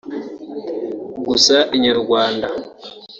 gusa 1.27 1.55
Inyarwanda 1.75 2.47